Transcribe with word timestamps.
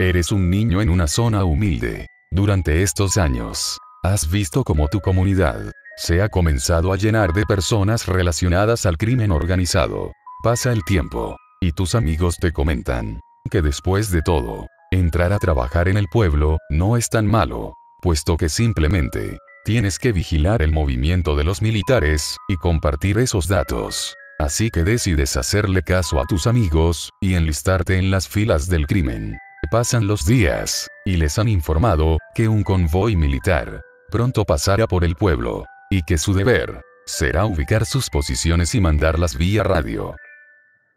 Eres 0.00 0.32
un 0.32 0.48
niño 0.48 0.80
en 0.80 0.88
una 0.88 1.06
zona 1.06 1.44
humilde. 1.44 2.06
Durante 2.30 2.82
estos 2.82 3.18
años, 3.18 3.76
has 4.02 4.30
visto 4.30 4.64
cómo 4.64 4.88
tu 4.88 5.00
comunidad 5.00 5.72
se 5.98 6.22
ha 6.22 6.30
comenzado 6.30 6.94
a 6.94 6.96
llenar 6.96 7.34
de 7.34 7.44
personas 7.44 8.06
relacionadas 8.06 8.86
al 8.86 8.96
crimen 8.96 9.30
organizado. 9.30 10.12
Pasa 10.42 10.72
el 10.72 10.84
tiempo, 10.84 11.36
y 11.60 11.72
tus 11.72 11.94
amigos 11.94 12.36
te 12.40 12.50
comentan 12.50 13.20
que 13.50 13.60
después 13.60 14.10
de 14.10 14.22
todo, 14.22 14.68
entrar 14.90 15.34
a 15.34 15.38
trabajar 15.38 15.86
en 15.86 15.98
el 15.98 16.06
pueblo 16.10 16.56
no 16.70 16.96
es 16.96 17.10
tan 17.10 17.26
malo, 17.26 17.74
puesto 18.00 18.38
que 18.38 18.48
simplemente 18.48 19.36
tienes 19.66 19.98
que 19.98 20.12
vigilar 20.12 20.62
el 20.62 20.72
movimiento 20.72 21.36
de 21.36 21.44
los 21.44 21.60
militares 21.60 22.38
y 22.48 22.56
compartir 22.56 23.18
esos 23.18 23.48
datos. 23.48 24.14
Así 24.38 24.70
que 24.70 24.82
decides 24.82 25.36
hacerle 25.36 25.82
caso 25.82 26.22
a 26.22 26.24
tus 26.24 26.46
amigos 26.46 27.10
y 27.20 27.34
enlistarte 27.34 27.98
en 27.98 28.10
las 28.10 28.28
filas 28.28 28.66
del 28.66 28.86
crimen. 28.86 29.36
Pasan 29.70 30.08
los 30.08 30.26
días, 30.26 30.88
y 31.04 31.16
les 31.16 31.38
han 31.38 31.48
informado 31.48 32.18
que 32.34 32.48
un 32.48 32.64
convoy 32.64 33.14
militar 33.14 33.82
pronto 34.10 34.44
pasará 34.44 34.88
por 34.88 35.04
el 35.04 35.14
pueblo, 35.14 35.64
y 35.88 36.02
que 36.02 36.18
su 36.18 36.34
deber 36.34 36.82
será 37.06 37.44
ubicar 37.44 37.86
sus 37.86 38.10
posiciones 38.10 38.74
y 38.74 38.80
mandarlas 38.80 39.36
vía 39.36 39.62
radio. 39.62 40.16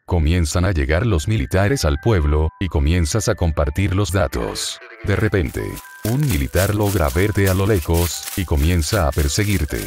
Comienzan 0.08 0.66
a 0.66 0.72
llegar 0.72 1.06
los 1.06 1.28
militares 1.28 1.86
al 1.86 2.00
pueblo, 2.00 2.50
y 2.60 2.68
comienzas 2.68 3.30
a 3.30 3.36
compartir 3.36 3.94
los 3.96 4.12
datos. 4.12 4.80
De 5.04 5.16
repente, 5.16 5.64
un 6.06 6.22
militar 6.22 6.74
logra 6.74 7.10
verte 7.10 7.50
a 7.50 7.54
lo 7.54 7.68
lejos, 7.68 8.26
y 8.38 8.44
comienza 8.44 9.08
a 9.08 9.12
perseguirte. 9.12 9.82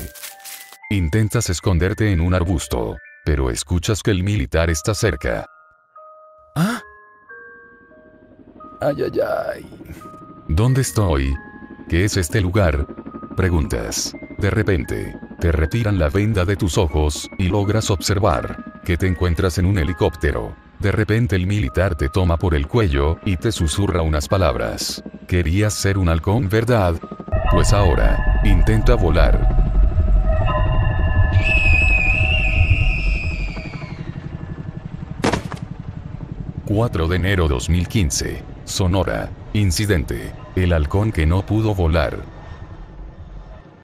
Intentas 0.91 1.51
esconderte 1.51 2.13
en 2.13 2.21
un 2.21 2.35
arbusto, 2.35 2.99
pero 3.25 3.51
escuchas 3.51 4.05
que 4.05 4.13
el 4.13 4.23
militar 4.23 4.71
está 4.71 4.95
cerca. 4.95 5.49
Ay, 8.81 8.97
ay, 9.03 9.21
ay. 9.55 9.67
¿Dónde 10.49 10.83
estoy? 10.83 11.35
¿Qué 11.89 12.05
es 12.05 12.17
este 12.17 12.41
lugar? 12.41 12.87
Preguntas. 13.35 14.15
De 14.39 14.51
repente, 14.51 15.17
te 15.41 15.51
retiran 15.51 15.99
la 15.99 16.11
venda 16.11 16.45
de 16.45 16.57
tus 16.57 16.77
ojos, 16.77 17.31
y 17.39 17.49
logras 17.49 17.91
observar 17.91 18.81
que 18.85 18.97
te 18.97 19.07
encuentras 19.07 19.59
en 19.59 19.67
un 19.67 19.79
helicóptero. 19.79 20.55
De 20.79 20.93
repente 20.93 21.37
el 21.37 21.47
militar 21.47 21.97
te 21.97 22.11
toma 22.11 22.37
por 22.37 22.55
el 22.55 22.67
cuello, 22.67 23.19
y 23.25 23.39
te 23.39 23.51
susurra 23.51 24.03
unas 24.03 24.29
palabras. 24.29 25.03
Querías 25.27 25.73
ser 25.73 25.97
un 25.97 26.09
halcón, 26.11 26.49
¿verdad? 26.49 26.97
Pues 27.51 27.73
ahora, 27.73 28.41
intenta 28.45 28.95
volar. 28.95 29.57
4 36.67 37.09
de 37.09 37.17
enero 37.17 37.49
2015. 37.49 38.56
Sonora. 38.67 39.31
Incidente. 39.53 40.33
El 40.57 40.73
halcón 40.73 41.13
que 41.13 41.25
no 41.25 41.47
pudo 41.47 41.73
volar. 41.73 42.36